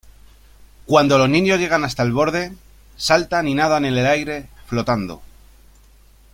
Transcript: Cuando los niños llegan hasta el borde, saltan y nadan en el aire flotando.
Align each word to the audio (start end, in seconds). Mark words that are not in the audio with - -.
Cuando 0.87 1.19
los 1.19 1.29
niños 1.29 1.59
llegan 1.59 1.83
hasta 1.83 2.01
el 2.01 2.11
borde, 2.11 2.51
saltan 2.97 3.47
y 3.47 3.53
nadan 3.53 3.85
en 3.85 3.95
el 3.97 4.07
aire 4.07 4.47
flotando. 4.65 5.21